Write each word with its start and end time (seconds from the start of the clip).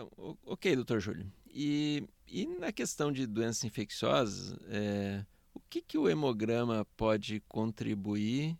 Então, 0.00 0.38
ok, 0.46 0.74
doutor 0.76 0.98
Júlio. 0.98 1.30
E, 1.46 2.02
e 2.26 2.46
na 2.46 2.72
questão 2.72 3.12
de 3.12 3.26
doenças 3.26 3.64
infecciosas, 3.64 4.56
é, 4.68 5.24
o 5.52 5.60
que, 5.68 5.82
que 5.82 5.98
o 5.98 6.08
hemograma 6.08 6.86
pode 6.96 7.40
contribuir 7.48 8.56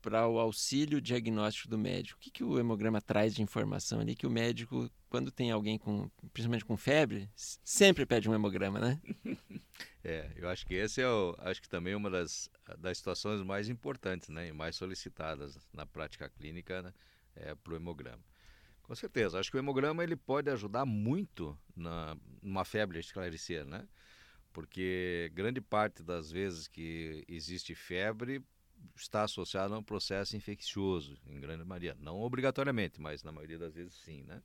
para 0.00 0.28
o 0.28 0.38
auxílio 0.38 1.00
diagnóstico 1.00 1.68
do 1.68 1.76
médico? 1.76 2.18
O 2.18 2.22
que, 2.22 2.30
que 2.30 2.44
o 2.44 2.60
hemograma 2.60 3.00
traz 3.00 3.34
de 3.34 3.42
informação 3.42 3.98
ali 3.98 4.14
que 4.14 4.26
o 4.26 4.30
médico, 4.30 4.88
quando 5.08 5.32
tem 5.32 5.50
alguém 5.50 5.78
com, 5.78 6.08
principalmente 6.32 6.64
com 6.64 6.76
febre, 6.76 7.28
sempre 7.34 8.06
pede 8.06 8.30
um 8.30 8.34
hemograma, 8.34 8.78
né? 8.78 9.00
É, 10.08 10.30
eu 10.36 10.48
acho 10.48 10.64
que 10.64 10.72
esse 10.74 11.02
é 11.02 11.08
o, 11.08 11.34
acho 11.38 11.60
que 11.60 11.68
também 11.68 11.92
uma 11.92 12.08
das, 12.08 12.48
das 12.78 12.96
situações 12.96 13.42
mais 13.42 13.68
importantes, 13.68 14.28
né, 14.28 14.46
e 14.46 14.52
mais 14.52 14.76
solicitadas 14.76 15.58
na 15.72 15.84
prática 15.84 16.28
clínica, 16.28 16.80
né, 16.80 16.94
é 17.34 17.56
para 17.56 17.72
o 17.72 17.76
hemograma. 17.76 18.22
Com 18.86 18.94
certeza, 18.94 19.40
acho 19.40 19.50
que 19.50 19.56
o 19.56 19.58
hemograma 19.58 20.04
ele 20.04 20.14
pode 20.14 20.48
ajudar 20.48 20.86
muito 20.86 21.58
na 21.74 22.16
numa 22.40 22.64
febre 22.64 23.00
esclarecer, 23.00 23.66
né? 23.66 23.84
Porque 24.52 25.28
grande 25.34 25.60
parte 25.60 26.04
das 26.04 26.30
vezes 26.30 26.68
que 26.68 27.24
existe 27.28 27.74
febre 27.74 28.40
está 28.94 29.24
associado 29.24 29.74
a 29.74 29.78
um 29.78 29.82
processo 29.82 30.36
infeccioso, 30.36 31.18
em 31.26 31.40
grande 31.40 31.64
maioria. 31.64 31.96
Não 31.98 32.20
obrigatoriamente, 32.20 33.00
mas 33.00 33.24
na 33.24 33.32
maioria 33.32 33.58
das 33.58 33.74
vezes 33.74 33.94
sim, 33.94 34.22
né? 34.22 34.40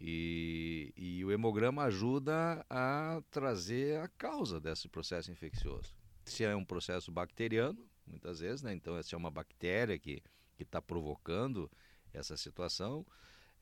E, 0.00 0.92
e 0.96 1.24
o 1.24 1.32
hemograma 1.32 1.82
ajuda 1.82 2.64
a 2.70 3.20
trazer 3.28 3.98
a 3.98 4.06
causa 4.06 4.60
desse 4.60 4.88
processo 4.88 5.32
infeccioso. 5.32 5.92
Se 6.26 6.44
é 6.44 6.54
um 6.54 6.64
processo 6.64 7.10
bacteriano, 7.10 7.84
muitas 8.06 8.38
vezes, 8.38 8.62
né? 8.62 8.72
Então, 8.72 9.02
se 9.02 9.16
é 9.16 9.18
uma 9.18 9.32
bactéria 9.32 9.98
que 9.98 10.22
está 10.60 10.80
provocando 10.80 11.68
essa 12.12 12.36
situação. 12.36 13.04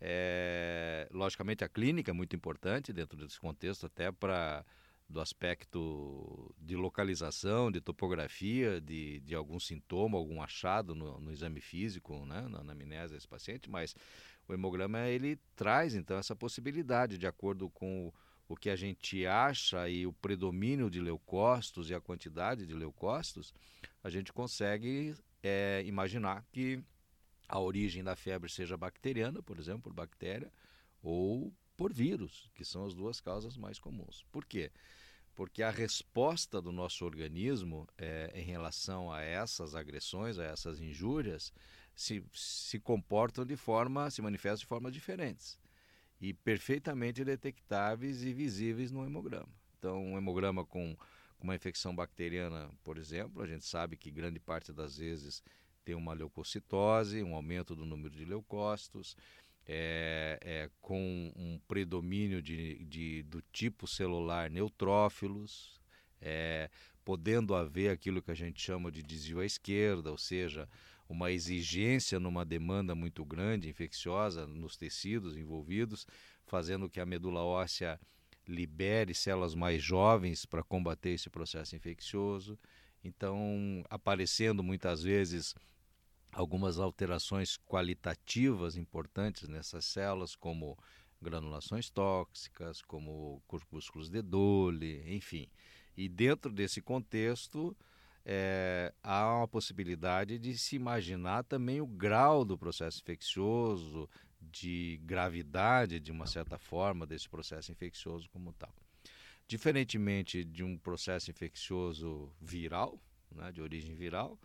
É, 0.04 1.08
logicamente, 1.12 1.62
a 1.62 1.68
clínica 1.68 2.10
é 2.10 2.12
muito 2.12 2.34
importante 2.34 2.92
dentro 2.92 3.16
desse 3.16 3.38
contexto, 3.38 3.86
até 3.86 4.10
para 4.10 4.64
do 5.08 5.20
aspecto 5.20 6.52
de 6.58 6.74
localização, 6.74 7.70
de 7.70 7.80
topografia, 7.80 8.80
de, 8.80 9.20
de 9.20 9.34
algum 9.34 9.60
sintoma, 9.60 10.16
algum 10.16 10.42
achado 10.42 10.94
no, 10.94 11.20
no 11.20 11.30
exame 11.30 11.60
físico, 11.60 12.24
né, 12.24 12.48
na 12.48 12.60
anamnese 12.60 13.12
desse 13.12 13.28
paciente, 13.28 13.68
mas 13.68 13.94
o 14.48 14.54
hemograma 14.54 15.06
ele 15.06 15.38
traz 15.54 15.94
então 15.94 16.16
essa 16.16 16.34
possibilidade, 16.34 17.18
de 17.18 17.26
acordo 17.26 17.68
com 17.68 18.08
o, 18.08 18.14
o 18.48 18.56
que 18.56 18.70
a 18.70 18.76
gente 18.76 19.26
acha 19.26 19.88
e 19.88 20.06
o 20.06 20.12
predomínio 20.14 20.90
de 20.90 21.00
leucócitos 21.00 21.90
e 21.90 21.94
a 21.94 22.00
quantidade 22.00 22.66
de 22.66 22.72
leucócitos, 22.72 23.54
a 24.02 24.08
gente 24.08 24.32
consegue 24.32 25.14
é, 25.42 25.82
imaginar 25.84 26.42
que 26.50 26.82
a 27.52 27.60
origem 27.60 28.02
da 28.02 28.16
febre 28.16 28.50
seja 28.50 28.78
bacteriana, 28.78 29.42
por 29.42 29.58
exemplo, 29.58 29.82
por 29.82 29.92
bactéria, 29.92 30.50
ou 31.02 31.52
por 31.76 31.92
vírus, 31.92 32.48
que 32.54 32.64
são 32.64 32.86
as 32.86 32.94
duas 32.94 33.20
causas 33.20 33.58
mais 33.58 33.78
comuns. 33.78 34.24
Por 34.32 34.46
quê? 34.46 34.72
Porque 35.34 35.62
a 35.62 35.70
resposta 35.70 36.62
do 36.62 36.72
nosso 36.72 37.04
organismo 37.04 37.86
é, 37.98 38.32
em 38.34 38.42
relação 38.42 39.12
a 39.12 39.20
essas 39.20 39.74
agressões, 39.74 40.38
a 40.38 40.44
essas 40.44 40.80
injúrias, 40.80 41.52
se, 41.94 42.24
se 42.32 42.80
comportam 42.80 43.44
de 43.44 43.54
forma, 43.54 44.10
se 44.10 44.22
manifestam 44.22 44.60
de 44.60 44.66
formas 44.66 44.92
diferentes 44.94 45.60
e 46.18 46.32
perfeitamente 46.32 47.22
detectáveis 47.22 48.22
e 48.22 48.32
visíveis 48.32 48.90
no 48.90 49.04
hemograma. 49.04 49.52
Então, 49.78 50.02
um 50.02 50.16
hemograma 50.16 50.64
com 50.64 50.96
uma 51.38 51.54
infecção 51.54 51.94
bacteriana, 51.94 52.70
por 52.82 52.96
exemplo, 52.96 53.42
a 53.42 53.46
gente 53.46 53.66
sabe 53.66 53.94
que 53.94 54.10
grande 54.10 54.40
parte 54.40 54.72
das 54.72 54.96
vezes 54.96 55.42
tem 55.84 55.94
uma 55.94 56.14
leucocitose, 56.14 57.22
um 57.22 57.34
aumento 57.34 57.74
do 57.74 57.84
número 57.84 58.14
de 58.14 58.24
leucócitos, 58.24 59.16
é, 59.66 60.38
é, 60.40 60.70
com 60.80 61.32
um 61.36 61.60
predomínio 61.68 62.42
de, 62.42 62.84
de, 62.84 63.22
do 63.24 63.42
tipo 63.52 63.86
celular 63.86 64.50
neutrófilos, 64.50 65.80
é, 66.20 66.70
podendo 67.04 67.54
haver 67.54 67.90
aquilo 67.90 68.22
que 68.22 68.30
a 68.30 68.34
gente 68.34 68.60
chama 68.60 68.90
de 68.90 69.02
desvio 69.02 69.40
à 69.40 69.46
esquerda, 69.46 70.10
ou 70.10 70.18
seja, 70.18 70.68
uma 71.08 71.30
exigência 71.30 72.18
numa 72.18 72.44
demanda 72.44 72.94
muito 72.94 73.24
grande, 73.24 73.68
infecciosa, 73.68 74.46
nos 74.46 74.76
tecidos 74.76 75.36
envolvidos, 75.36 76.06
fazendo 76.46 76.88
que 76.88 77.00
a 77.00 77.06
medula 77.06 77.42
óssea 77.42 78.00
libere 78.46 79.14
células 79.14 79.54
mais 79.54 79.82
jovens 79.82 80.44
para 80.44 80.62
combater 80.62 81.10
esse 81.10 81.30
processo 81.30 81.76
infeccioso. 81.76 82.58
Então, 83.04 83.84
aparecendo 83.90 84.62
muitas 84.62 85.02
vezes 85.02 85.54
algumas 86.32 86.78
alterações 86.78 87.58
qualitativas 87.58 88.76
importantes 88.76 89.48
nessas 89.48 89.84
células, 89.84 90.34
como 90.34 90.78
granulações 91.20 91.90
tóxicas, 91.90 92.82
como 92.82 93.42
corpúsculos 93.46 94.08
de 94.08 94.22
Dole, 94.22 95.04
enfim. 95.14 95.48
E 95.96 96.08
dentro 96.08 96.50
desse 96.50 96.80
contexto, 96.80 97.76
é, 98.24 98.92
há 99.02 99.36
uma 99.36 99.48
possibilidade 99.48 100.38
de 100.38 100.56
se 100.56 100.76
imaginar 100.76 101.44
também 101.44 101.80
o 101.80 101.86
grau 101.86 102.44
do 102.44 102.56
processo 102.56 103.00
infeccioso, 103.00 104.08
de 104.40 105.00
gravidade, 105.04 106.00
de 106.00 106.10
uma 106.10 106.26
certa 106.26 106.58
forma, 106.58 107.06
desse 107.06 107.28
processo 107.28 107.70
infeccioso 107.70 108.28
como 108.30 108.52
tal. 108.54 108.74
Diferentemente 109.46 110.44
de 110.44 110.64
um 110.64 110.78
processo 110.78 111.30
infeccioso 111.30 112.32
viral, 112.40 112.98
né, 113.30 113.52
de 113.52 113.60
origem 113.60 113.94
viral, 113.94 114.38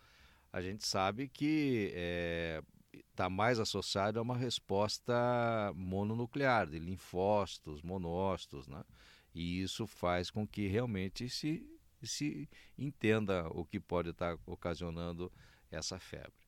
a 0.57 0.61
gente 0.61 0.87
sabe 0.87 1.27
que 1.27 1.93
está 3.07 3.25
é, 3.25 3.29
mais 3.29 3.59
associado 3.59 4.17
a 4.17 4.23
uma 4.23 4.35
resposta 4.35 5.13
mononuclear, 5.75 6.67
de 6.67 6.79
linfócitos, 6.79 7.83
monócitos, 7.83 8.67
né? 8.67 8.83
E 9.35 9.61
isso 9.61 9.85
faz 9.85 10.31
com 10.31 10.47
que 10.47 10.65
realmente 10.65 11.29
se, 11.29 11.63
se 12.01 12.49
entenda 12.75 13.47
o 13.49 13.63
que 13.63 13.79
pode 13.79 14.09
estar 14.09 14.35
ocasionando 14.47 15.31
essa 15.69 15.99
febre. 15.99 16.47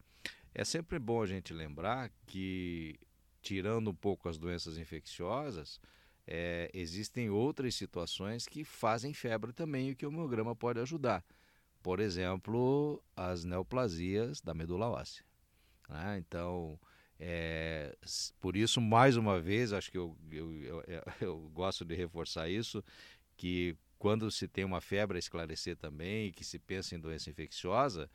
É 0.56 0.66
sempre 0.66 0.98
bom 0.98 1.22
a 1.22 1.28
gente 1.28 1.54
lembrar 1.54 2.12
que, 2.26 3.00
tirando 3.44 3.92
um 3.92 3.96
pouco 3.96 4.28
as 4.28 4.40
doenças 4.40 4.80
infecciosas, 4.80 5.80
é, 6.26 6.72
existem 6.74 7.30
outras 7.30 7.76
situações 7.76 8.48
que 8.48 8.64
fazem 8.64 9.14
febre 9.14 9.54
também 9.54 9.92
e 9.92 9.96
que 9.96 10.06
o 10.06 10.10
hemograma 10.10 10.56
pode 10.56 10.80
ajudar 10.80 11.24
por 11.82 12.00
exemplo, 12.00 13.02
as 13.16 13.44
neoplasias 13.44 14.42
da 14.42 14.54
medula 14.54 14.90
óssea. 14.90 15.24
Né? 15.88 16.18
Então, 16.20 16.80
é, 17.20 17.98
por 18.40 18.56
isso, 18.56 18.80
mais 18.80 19.18
uma 19.18 19.40
vez, 19.42 19.74
acho 19.74 19.92
que 19.92 19.98
eu, 19.98 20.18
eu, 20.32 20.54
eu, 20.88 21.04
eu, 21.22 21.38
gosto 21.54 21.84
de 21.84 21.96
reforçar 21.96 22.50
isso, 22.50 22.84
que 23.36 23.76
quando 23.98 24.32
se 24.32 24.48
tem 24.48 24.64
uma 24.64 24.80
febre 24.80 25.18
a 25.18 25.20
esclarecer 25.20 25.76
também 25.76 26.32
que 26.32 26.46
se 26.46 26.58
pensa 26.58 26.96
em 26.96 27.00
doença 27.00 27.30
infecciosa, 27.30 28.10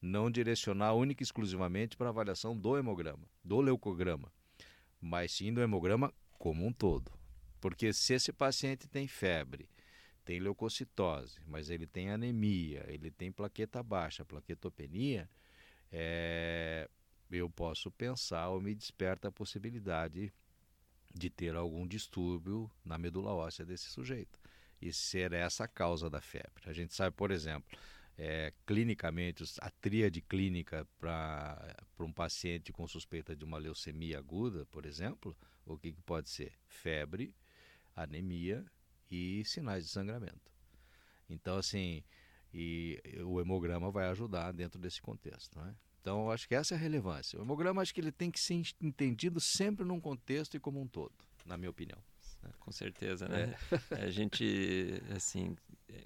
não 0.00 0.30
direcionar 0.30 0.94
única 0.94 1.22
e 1.22 1.24
exclusivamente 1.24 1.96
para 1.96 2.08
avaliação 2.08 2.56
do 2.56 2.78
hemograma, 2.78 3.28
do 3.44 3.60
leucograma, 3.60 4.32
mas 5.00 5.32
sim 5.32 5.52
do 5.52 5.60
hemograma 5.60 6.12
como 6.38 6.66
um 6.66 6.72
todo. 6.72 7.12
Porque 7.60 7.92
se 7.92 8.14
esse 8.14 8.32
paciente 8.32 8.88
tem 8.88 9.08
febre, 9.08 9.68
tem 10.26 10.40
leucocitose, 10.40 11.40
mas 11.46 11.70
ele 11.70 11.86
tem 11.86 12.10
anemia, 12.10 12.84
ele 12.88 13.12
tem 13.12 13.30
plaqueta 13.30 13.80
baixa, 13.80 14.24
plaquetopenia, 14.24 15.30
é, 15.92 16.90
eu 17.30 17.48
posso 17.48 17.92
pensar 17.92 18.48
ou 18.48 18.60
me 18.60 18.74
desperta 18.74 19.28
a 19.28 19.32
possibilidade 19.32 20.34
de 21.14 21.30
ter 21.30 21.54
algum 21.54 21.86
distúrbio 21.86 22.68
na 22.84 22.98
medula 22.98 23.32
óssea 23.32 23.64
desse 23.64 23.88
sujeito 23.88 24.38
e 24.82 24.92
ser 24.92 25.32
essa 25.32 25.64
a 25.64 25.68
causa 25.68 26.10
da 26.10 26.20
febre. 26.20 26.64
A 26.66 26.72
gente 26.72 26.92
sabe, 26.92 27.14
por 27.14 27.30
exemplo, 27.30 27.78
é, 28.18 28.52
clinicamente, 28.66 29.44
a 29.60 29.70
tríade 29.70 30.20
clínica 30.20 30.84
para 30.98 31.76
um 32.00 32.12
paciente 32.12 32.72
com 32.72 32.86
suspeita 32.88 33.36
de 33.36 33.44
uma 33.44 33.58
leucemia 33.58 34.18
aguda, 34.18 34.66
por 34.66 34.86
exemplo, 34.86 35.36
o 35.64 35.78
que, 35.78 35.92
que 35.92 36.02
pode 36.02 36.28
ser? 36.28 36.52
Febre, 36.66 37.32
anemia 37.94 38.66
e 39.10 39.44
sinais 39.44 39.84
de 39.84 39.90
sangramento. 39.90 40.52
Então, 41.28 41.56
assim, 41.56 42.02
e 42.52 43.00
o 43.24 43.40
hemograma 43.40 43.90
vai 43.90 44.08
ajudar 44.08 44.52
dentro 44.52 44.78
desse 44.78 45.00
contexto. 45.02 45.58
Né? 45.58 45.74
Então, 46.00 46.30
acho 46.30 46.48
que 46.48 46.54
essa 46.54 46.74
é 46.74 46.76
a 46.76 46.80
relevância. 46.80 47.38
O 47.38 47.42
hemograma, 47.42 47.82
acho 47.82 47.92
que 47.92 48.00
ele 48.00 48.12
tem 48.12 48.30
que 48.30 48.40
ser 48.40 48.62
entendido 48.80 49.40
sempre 49.40 49.84
num 49.84 50.00
contexto 50.00 50.56
e 50.56 50.60
como 50.60 50.80
um 50.80 50.86
todo, 50.86 51.12
na 51.44 51.56
minha 51.56 51.70
opinião. 51.70 51.98
É, 52.44 52.48
com 52.60 52.70
certeza, 52.70 53.28
né? 53.28 53.54
É. 53.90 54.04
A 54.04 54.10
gente, 54.10 55.02
assim, 55.14 55.56
é 55.88 56.04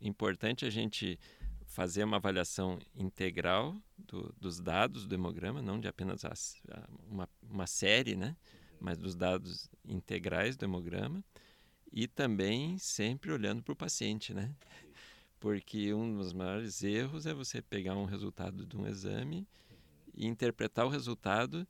importante 0.00 0.64
a 0.64 0.70
gente 0.70 1.18
fazer 1.64 2.04
uma 2.04 2.16
avaliação 2.16 2.78
integral 2.94 3.76
do, 3.96 4.34
dos 4.38 4.60
dados 4.60 5.06
do 5.06 5.14
hemograma, 5.14 5.62
não 5.62 5.80
de 5.80 5.88
apenas 5.88 6.24
as, 6.24 6.60
uma, 7.08 7.28
uma 7.42 7.66
série, 7.66 8.16
né? 8.16 8.36
Mas 8.80 8.96
dos 8.98 9.14
dados 9.14 9.70
integrais 9.84 10.56
do 10.56 10.64
hemograma 10.64 11.24
e 11.92 12.06
também 12.06 12.78
sempre 12.78 13.32
olhando 13.32 13.62
para 13.62 13.72
o 13.72 13.76
paciente, 13.76 14.32
né? 14.32 14.54
Porque 15.40 15.92
um 15.94 16.16
dos 16.16 16.32
maiores 16.32 16.82
erros 16.82 17.26
é 17.26 17.32
você 17.32 17.62
pegar 17.62 17.96
um 17.96 18.04
resultado 18.04 18.66
de 18.66 18.76
um 18.76 18.86
exame 18.86 19.46
e 20.14 20.26
interpretar 20.26 20.84
o 20.84 20.88
resultado 20.88 21.66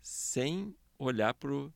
sem 0.00 0.74
olhar 0.98 1.32
para 1.34 1.52
o 1.52 1.72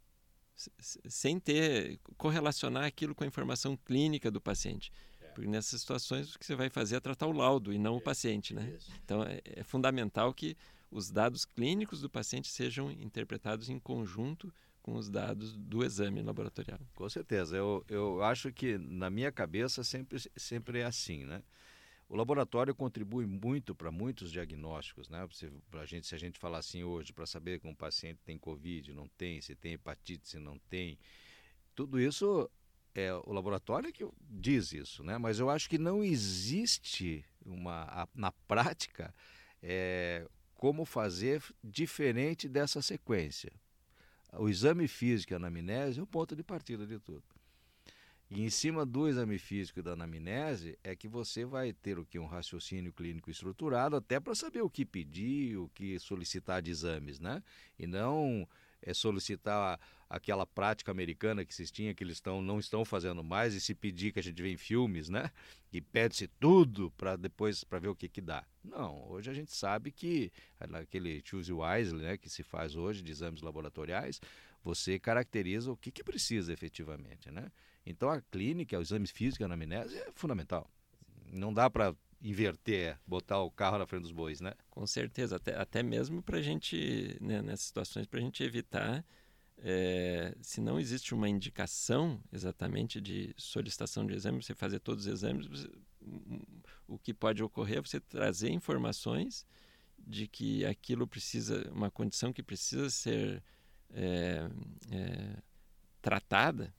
sem 0.56 1.38
ter 1.38 2.00
correlacionar 2.16 2.84
aquilo 2.84 3.14
com 3.14 3.22
a 3.22 3.26
informação 3.26 3.76
clínica 3.76 4.30
do 4.30 4.40
paciente. 4.40 4.90
É. 5.20 5.26
Porque 5.28 5.48
nessas 5.48 5.80
situações 5.80 6.34
o 6.34 6.38
que 6.38 6.46
você 6.46 6.54
vai 6.54 6.70
fazer 6.70 6.96
é 6.96 7.00
tratar 7.00 7.26
o 7.26 7.32
laudo 7.32 7.72
e 7.72 7.78
não 7.78 7.96
o 7.96 8.00
paciente, 8.00 8.54
né? 8.54 8.78
Então 9.04 9.22
é, 9.22 9.40
é 9.44 9.62
fundamental 9.62 10.32
que 10.32 10.56
os 10.90 11.10
dados 11.10 11.44
clínicos 11.44 12.00
do 12.00 12.08
paciente 12.08 12.48
sejam 12.48 12.90
interpretados 12.90 13.68
em 13.68 13.78
conjunto 13.78 14.52
com 14.86 14.94
os 14.94 15.10
dados 15.10 15.56
do 15.56 15.84
exame 15.84 16.22
laboratorial. 16.22 16.78
Com 16.94 17.08
certeza. 17.08 17.56
Eu, 17.56 17.84
eu 17.88 18.22
acho 18.22 18.52
que 18.52 18.78
na 18.78 19.10
minha 19.10 19.32
cabeça 19.32 19.82
sempre, 19.82 20.16
sempre 20.36 20.78
é 20.78 20.84
assim, 20.84 21.24
né? 21.24 21.42
O 22.08 22.14
laboratório 22.14 22.72
contribui 22.72 23.26
muito 23.26 23.74
para 23.74 23.90
muitos 23.90 24.30
diagnósticos, 24.30 25.08
né? 25.08 25.26
Se, 25.32 25.50
a 25.72 25.84
gente, 25.84 26.06
se 26.06 26.14
a 26.14 26.18
gente 26.18 26.38
falar 26.38 26.58
assim 26.58 26.84
hoje, 26.84 27.12
para 27.12 27.26
saber 27.26 27.58
que 27.58 27.66
um 27.66 27.74
paciente 27.74 28.20
tem 28.24 28.38
Covid, 28.38 28.92
não 28.92 29.08
tem, 29.08 29.40
se 29.40 29.56
tem 29.56 29.72
hepatite, 29.72 30.28
se 30.28 30.38
não 30.38 30.56
tem, 30.70 30.96
tudo 31.74 32.00
isso 32.00 32.48
é 32.94 33.12
o 33.12 33.32
laboratório 33.32 33.92
que 33.92 34.06
diz 34.20 34.72
isso, 34.72 35.02
né? 35.02 35.18
Mas 35.18 35.40
eu 35.40 35.50
acho 35.50 35.68
que 35.68 35.78
não 35.78 36.04
existe 36.04 37.24
uma 37.44 37.82
a, 37.90 38.08
na 38.14 38.30
prática 38.30 39.12
é, 39.60 40.28
como 40.54 40.84
fazer 40.84 41.42
diferente 41.62 42.48
dessa 42.48 42.80
sequência. 42.80 43.52
O 44.38 44.48
exame 44.48 44.86
físico 44.86 45.32
e 45.32 45.34
a 45.34 45.36
anamnese 45.36 46.00
é 46.00 46.02
o 46.02 46.06
ponto 46.06 46.36
de 46.36 46.42
partida 46.42 46.86
de 46.86 46.98
tudo. 46.98 47.24
E 48.28 48.42
em 48.42 48.50
cima 48.50 48.84
do 48.84 49.08
exame 49.08 49.38
físico 49.38 49.78
e 49.78 49.82
da 49.82 49.92
anamnese 49.92 50.76
é 50.82 50.96
que 50.96 51.06
você 51.06 51.44
vai 51.44 51.72
ter 51.72 51.98
o 51.98 52.04
que 52.04 52.18
um 52.18 52.26
raciocínio 52.26 52.92
clínico 52.92 53.30
estruturado 53.30 53.94
até 53.94 54.18
para 54.18 54.34
saber 54.34 54.62
o 54.62 54.70
que 54.70 54.84
pedir, 54.84 55.56
o 55.56 55.68
que 55.68 55.98
solicitar 55.98 56.60
de 56.60 56.70
exames, 56.70 57.20
né? 57.20 57.42
E 57.78 57.86
não 57.86 58.48
é 58.82 58.94
solicitar 58.94 59.78
aquela 60.08 60.46
prática 60.46 60.90
americana 60.90 61.44
que 61.44 61.54
se 61.54 61.66
tinha 61.66 61.94
que 61.94 62.04
eles 62.04 62.16
estão 62.16 62.40
não 62.40 62.60
estão 62.60 62.84
fazendo 62.84 63.24
mais 63.24 63.54
e 63.54 63.60
se 63.60 63.74
pedir 63.74 64.12
que 64.12 64.20
a 64.20 64.22
gente 64.22 64.40
vê 64.40 64.52
em 64.52 64.56
filmes, 64.56 65.08
né? 65.08 65.30
E 65.72 65.80
pede-se 65.80 66.28
tudo 66.28 66.90
para 66.92 67.16
depois 67.16 67.64
para 67.64 67.78
ver 67.78 67.88
o 67.88 67.96
que 67.96 68.08
que 68.08 68.20
dá. 68.20 68.44
Não, 68.62 69.08
hoje 69.10 69.30
a 69.30 69.34
gente 69.34 69.52
sabe 69.52 69.90
que 69.90 70.32
naquele 70.68 71.22
choose 71.24 71.52
wisely, 71.52 72.02
né, 72.02 72.16
que 72.16 72.30
se 72.30 72.42
faz 72.42 72.76
hoje 72.76 73.02
de 73.02 73.10
exames 73.10 73.42
laboratoriais, 73.42 74.20
você 74.62 74.98
caracteriza 74.98 75.70
o 75.70 75.76
que 75.76 75.90
que 75.90 76.04
precisa 76.04 76.52
efetivamente, 76.52 77.30
né? 77.30 77.50
Então 77.84 78.10
a 78.10 78.20
clínica, 78.20 78.78
o 78.78 78.82
exame 78.82 79.06
físico, 79.06 79.44
a 79.44 79.46
anamnese 79.46 79.96
é 79.96 80.10
fundamental. 80.14 80.68
Não 81.32 81.52
dá 81.52 81.68
para 81.68 81.94
inverter, 82.20 82.98
botar 83.06 83.40
o 83.42 83.50
carro 83.50 83.78
na 83.78 83.86
frente 83.86 84.02
dos 84.02 84.12
bois, 84.12 84.40
né? 84.40 84.52
Com 84.70 84.86
certeza, 84.86 85.36
até, 85.36 85.54
até 85.56 85.82
mesmo 85.82 86.22
para 86.22 86.38
a 86.38 86.42
gente, 86.42 87.16
né, 87.20 87.42
nessas 87.42 87.66
situações, 87.66 88.06
para 88.06 88.18
a 88.18 88.22
gente 88.22 88.42
evitar, 88.42 89.04
é, 89.58 90.34
se 90.40 90.60
não 90.60 90.78
existe 90.78 91.14
uma 91.14 91.28
indicação 91.28 92.20
exatamente 92.32 93.00
de 93.00 93.34
solicitação 93.36 94.06
de 94.06 94.14
exame, 94.14 94.42
você 94.42 94.54
fazer 94.54 94.80
todos 94.80 95.06
os 95.06 95.12
exames, 95.12 95.46
você, 95.46 95.68
o 96.86 96.98
que 96.98 97.12
pode 97.12 97.42
ocorrer 97.42 97.78
é 97.78 97.80
você 97.80 98.00
trazer 98.00 98.50
informações 98.50 99.46
de 99.98 100.28
que 100.28 100.64
aquilo 100.64 101.06
precisa, 101.06 101.70
uma 101.72 101.90
condição 101.90 102.32
que 102.32 102.42
precisa 102.42 102.88
ser 102.90 103.42
é, 103.92 104.48
é, 104.90 105.36
tratada, 106.00 106.72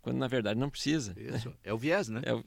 quando 0.00 0.18
na 0.18 0.28
verdade 0.28 0.58
não 0.58 0.70
precisa. 0.70 1.14
Isso, 1.18 1.54
é 1.62 1.72
o 1.72 1.78
viés, 1.78 2.08
né? 2.08 2.22
É 2.24 2.34
o... 2.34 2.44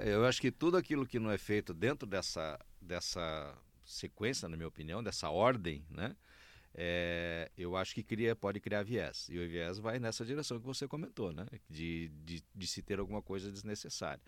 É, 0.00 0.14
eu 0.14 0.24
acho 0.24 0.40
que 0.40 0.50
tudo 0.50 0.76
aquilo 0.76 1.06
que 1.06 1.18
não 1.18 1.30
é 1.30 1.38
feito 1.38 1.72
dentro 1.72 2.06
dessa, 2.06 2.58
dessa 2.80 3.56
sequência, 3.84 4.48
na 4.48 4.56
minha 4.56 4.68
opinião, 4.68 5.02
dessa 5.02 5.30
ordem, 5.30 5.84
né? 5.88 6.16
É, 6.76 7.52
eu 7.56 7.76
acho 7.76 7.94
que 7.94 8.02
cria, 8.02 8.34
pode 8.34 8.58
criar 8.58 8.82
viés. 8.82 9.28
E 9.30 9.38
o 9.38 9.48
viés 9.48 9.78
vai 9.78 10.00
nessa 10.00 10.24
direção 10.24 10.58
que 10.58 10.66
você 10.66 10.88
comentou, 10.88 11.32
né? 11.32 11.46
De, 11.70 12.08
de, 12.24 12.42
de 12.52 12.66
se 12.66 12.82
ter 12.82 12.98
alguma 12.98 13.22
coisa 13.22 13.52
desnecessária. 13.52 14.22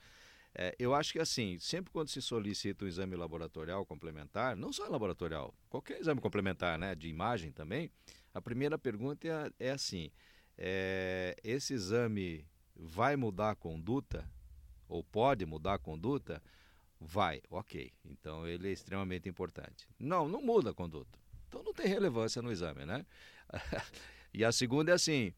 É, 0.54 0.74
eu 0.78 0.94
acho 0.94 1.12
que 1.12 1.18
assim, 1.18 1.58
sempre 1.58 1.92
quando 1.92 2.08
se 2.08 2.22
solicita 2.22 2.84
um 2.84 2.88
exame 2.88 3.16
laboratorial 3.16 3.84
complementar, 3.84 4.56
não 4.56 4.72
só 4.72 4.88
laboratorial, 4.88 5.52
qualquer 5.68 6.00
exame 6.00 6.20
complementar, 6.20 6.78
né, 6.78 6.94
de 6.94 7.08
imagem 7.08 7.52
também, 7.52 7.90
a 8.32 8.40
primeira 8.40 8.78
pergunta 8.78 9.26
é, 9.28 9.66
é 9.66 9.70
assim: 9.72 10.10
é, 10.56 11.36
esse 11.42 11.74
exame 11.74 12.46
vai 12.74 13.16
mudar 13.16 13.50
a 13.50 13.54
conduta 13.54 14.26
ou 14.88 15.02
pode 15.02 15.44
mudar 15.46 15.74
a 15.74 15.78
conduta? 15.78 16.42
Vai, 17.00 17.42
ok. 17.50 17.92
Então 18.04 18.46
ele 18.46 18.68
é 18.68 18.72
extremamente 18.72 19.28
importante. 19.28 19.88
Não, 19.98 20.28
não 20.28 20.42
muda 20.42 20.70
a 20.70 20.74
conduta. 20.74 21.18
Então 21.48 21.62
não 21.62 21.72
tem 21.72 21.86
relevância 21.86 22.40
no 22.42 22.50
exame, 22.50 22.84
né? 22.84 23.04
e 24.32 24.44
a 24.44 24.50
segunda 24.50 24.92
é 24.92 24.94
assim: 24.94 25.32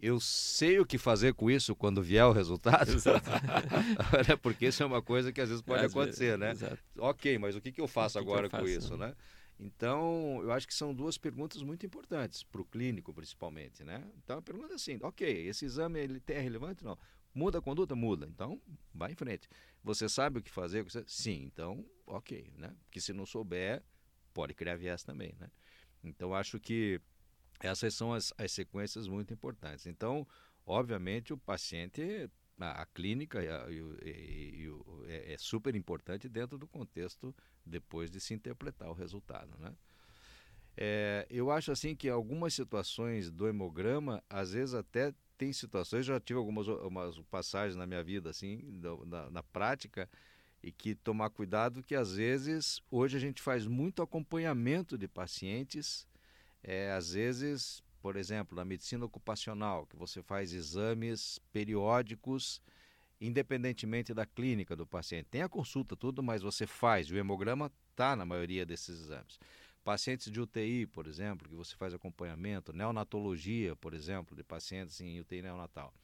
eu 0.00 0.18
sei 0.18 0.78
o 0.78 0.86
que 0.86 0.96
fazer 0.96 1.34
com 1.34 1.50
isso 1.50 1.74
quando 1.74 2.02
vier 2.02 2.24
o 2.24 2.32
resultado? 2.32 2.90
Porque 4.42 4.66
isso 4.66 4.82
é 4.82 4.86
uma 4.86 5.02
coisa 5.02 5.32
que 5.32 5.40
às 5.40 5.48
vezes 5.48 5.62
pode 5.62 5.84
acontecer, 5.84 6.38
vezes, 6.38 6.38
né? 6.38 6.50
Exato. 6.52 6.82
Ok, 6.98 7.38
mas 7.38 7.54
o 7.54 7.60
que, 7.60 7.70
que 7.70 7.80
eu 7.80 7.88
faço 7.88 8.18
que 8.18 8.24
agora 8.24 8.48
que 8.48 8.54
eu 8.54 8.60
faço, 8.60 8.72
com 8.72 8.78
isso, 8.78 8.96
né? 8.96 9.08
né? 9.08 9.16
Então, 9.58 10.40
eu 10.42 10.52
acho 10.52 10.66
que 10.66 10.72
são 10.72 10.94
duas 10.94 11.18
perguntas 11.18 11.62
muito 11.62 11.84
importantes 11.84 12.42
para 12.42 12.62
o 12.62 12.64
clínico, 12.64 13.12
principalmente, 13.12 13.84
né? 13.84 14.02
Então, 14.24 14.38
a 14.38 14.42
pergunta 14.42 14.72
é 14.72 14.76
assim, 14.76 14.98
ok, 15.02 15.46
esse 15.46 15.66
exame 15.66 16.00
ele 16.00 16.22
é 16.28 16.40
relevante? 16.40 16.82
Não. 16.82 16.96
Muda 17.34 17.58
a 17.58 17.62
conduta? 17.62 17.94
Muda. 17.94 18.26
Então, 18.26 18.60
vai 18.94 19.12
em 19.12 19.14
frente. 19.14 19.48
Você 19.82 20.08
sabe 20.08 20.38
o 20.38 20.42
que 20.42 20.50
fazer? 20.50 20.84
Sim, 21.06 21.42
então, 21.44 21.84
ok, 22.06 22.52
né? 22.56 22.74
Porque 22.84 23.00
se 23.00 23.12
não 23.12 23.24
souber, 23.24 23.82
pode 24.34 24.54
criar 24.54 24.76
viés 24.76 25.02
também, 25.02 25.34
né? 25.38 25.50
Então, 26.02 26.34
acho 26.34 26.58
que 26.58 27.00
essas 27.60 27.94
são 27.94 28.12
as, 28.12 28.32
as 28.36 28.52
sequências 28.52 29.06
muito 29.06 29.32
importantes. 29.32 29.86
Então, 29.86 30.26
obviamente, 30.66 31.32
o 31.32 31.38
paciente 31.38 32.30
a, 32.60 32.82
a 32.82 32.86
clínica 32.86 33.40
e, 33.42 33.78
e, 34.02 34.66
e, 34.66 34.70
é, 35.06 35.32
é, 35.34 35.38
super 35.38 35.74
importante 35.74 36.28
dentro 36.28 36.58
do 36.58 36.66
contexto 36.66 37.34
depois 37.64 38.10
de 38.10 38.20
se 38.20 38.34
interpretar 38.34 38.88
o 38.88 38.94
resultado, 38.94 39.56
né? 39.58 39.74
É, 40.76 41.26
eu 41.28 41.50
acho 41.50 41.72
assim 41.72 41.94
que 41.94 42.08
algumas 42.08 42.54
situações 42.54 43.30
do 43.30 43.48
hemograma, 43.48 44.22
às 44.30 44.52
vezes 44.52 44.74
até 44.74 45.12
tem 45.40 45.54
situações, 45.54 46.04
já 46.04 46.20
tive 46.20 46.38
algumas 46.38 46.68
umas 46.68 47.18
passagens 47.30 47.74
na 47.74 47.86
minha 47.86 48.04
vida 48.04 48.28
assim, 48.28 48.62
na, 49.06 49.30
na 49.30 49.42
prática, 49.42 50.06
e 50.62 50.70
que 50.70 50.94
tomar 50.94 51.30
cuidado 51.30 51.82
que 51.82 51.94
às 51.94 52.16
vezes 52.16 52.82
hoje 52.90 53.16
a 53.16 53.20
gente 53.20 53.40
faz 53.40 53.66
muito 53.66 54.02
acompanhamento 54.02 54.98
de 54.98 55.08
pacientes, 55.08 56.06
é, 56.62 56.92
às 56.92 57.14
vezes 57.14 57.82
por 58.02 58.16
exemplo, 58.16 58.54
na 58.54 58.64
medicina 58.64 59.04
ocupacional, 59.04 59.86
que 59.86 59.96
você 59.96 60.22
faz 60.22 60.52
exames 60.52 61.38
periódicos, 61.52 62.60
independentemente 63.20 64.14
da 64.14 64.24
clínica 64.24 64.74
do 64.74 64.86
paciente. 64.86 65.28
Tem 65.30 65.42
a 65.42 65.48
consulta, 65.48 65.94
tudo, 65.96 66.22
mas 66.22 66.40
você 66.42 66.66
faz. 66.66 67.10
O 67.10 67.16
hemograma 67.16 67.70
está 67.90 68.16
na 68.16 68.24
maioria 68.24 68.64
desses 68.64 69.00
exames. 69.00 69.38
Pacientes 69.82 70.30
de 70.30 70.40
UTI, 70.40 70.86
por 70.86 71.06
exemplo, 71.06 71.48
que 71.48 71.54
você 71.54 71.74
faz 71.74 71.94
acompanhamento, 71.94 72.72
neonatologia, 72.72 73.74
por 73.76 73.94
exemplo, 73.94 74.36
de 74.36 74.42
pacientes 74.44 75.00
em 75.00 75.18
UTI 75.20 75.42
neonatal. 75.42 75.94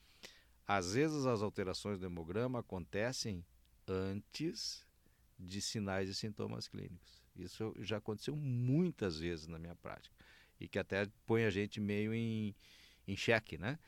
Às 0.67 0.95
vezes 0.95 1.27
as 1.27 1.43
alterações 1.43 1.99
do 1.99 2.07
hemograma 2.07 2.61
acontecem 2.61 3.45
antes 3.87 4.85
de 5.39 5.61
sinais 5.61 6.09
e 6.09 6.15
sintomas 6.15 6.67
clínicos. 6.67 7.23
Isso 7.37 7.75
já 7.81 7.99
aconteceu 7.99 8.35
muitas 8.35 9.19
vezes 9.19 9.47
na 9.47 9.59
minha 9.59 9.77
prática 9.77 10.17
e 10.59 10.67
que 10.67 10.79
até 10.79 11.07
põe 11.27 11.45
a 11.45 11.51
gente 11.51 11.81
meio 11.81 12.15
em, 12.15 12.55
em 13.07 13.17
xeque, 13.17 13.59
né? 13.59 13.79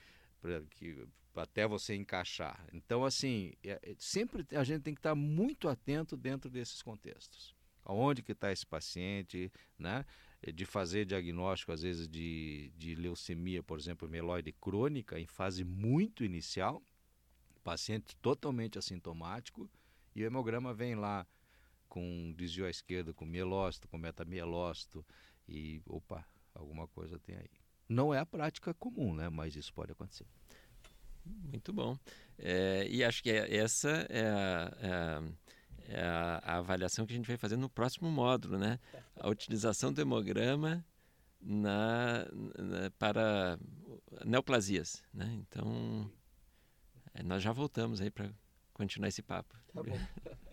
Que, 0.70 1.06
até 1.34 1.66
você 1.66 1.94
encaixar. 1.94 2.64
Então, 2.72 3.04
assim, 3.04 3.52
é, 3.62 3.78
é, 3.82 3.94
sempre 3.98 4.44
a 4.56 4.64
gente 4.64 4.82
tem 4.82 4.94
que 4.94 4.98
estar 4.98 5.14
muito 5.14 5.68
atento 5.68 6.16
dentro 6.16 6.50
desses 6.50 6.82
contextos. 6.82 7.54
Aonde 7.88 8.22
que 8.22 8.32
está 8.32 8.52
esse 8.52 8.64
paciente, 8.64 9.50
né? 9.76 10.04
É, 10.40 10.52
de 10.52 10.64
fazer 10.64 11.04
diagnóstico, 11.04 11.72
às 11.72 11.82
vezes, 11.82 12.06
de, 12.06 12.70
de 12.76 12.94
leucemia, 12.94 13.62
por 13.62 13.78
exemplo, 13.78 14.08
mieloide 14.08 14.52
crônica, 14.52 15.18
em 15.18 15.26
fase 15.26 15.64
muito 15.64 16.22
inicial, 16.22 16.80
paciente 17.64 18.14
totalmente 18.18 18.78
assintomático, 18.78 19.68
e 20.14 20.22
o 20.22 20.26
hemograma 20.26 20.72
vem 20.72 20.94
lá 20.94 21.26
com 21.88 22.32
desvio 22.36 22.66
à 22.66 22.70
esquerda, 22.70 23.12
com 23.12 23.24
mielócito, 23.24 23.88
com 23.88 23.98
metamielócito, 23.98 25.04
e 25.48 25.80
opa, 25.86 26.24
alguma 26.54 26.86
coisa 26.86 27.18
tem 27.18 27.36
aí. 27.36 27.50
Não 27.88 28.12
é 28.12 28.18
a 28.18 28.26
prática 28.26 28.74
comum, 28.74 29.14
né? 29.14 29.28
Mas 29.30 29.56
isso 29.56 29.72
pode 29.72 29.92
acontecer. 29.92 30.26
Muito 31.24 31.72
bom. 31.72 31.98
É, 32.38 32.86
e 32.88 33.02
acho 33.02 33.22
que 33.22 33.30
é, 33.30 33.56
essa 33.56 33.90
é 34.10 34.28
a, 34.28 34.76
é, 34.80 34.90
a, 34.90 35.22
é 35.88 36.02
a, 36.02 36.58
avaliação 36.58 37.06
que 37.06 37.12
a 37.12 37.16
gente 37.16 37.26
vai 37.26 37.36
fazer 37.36 37.56
no 37.56 37.68
próximo 37.68 38.10
módulo, 38.10 38.58
né? 38.58 38.78
A 39.16 39.28
utilização 39.28 39.92
do 39.92 40.00
hemograma 40.00 40.84
na, 41.40 42.26
na 42.58 42.90
para 42.98 43.58
neoplasias, 44.24 45.02
né? 45.12 45.26
Então, 45.40 46.10
é, 47.14 47.22
nós 47.22 47.42
já 47.42 47.52
voltamos 47.52 48.00
aí 48.00 48.10
para 48.10 48.30
continuar 48.72 49.08
esse 49.08 49.22
papo. 49.22 49.56
Tá 49.72 49.82
bom. 49.82 49.98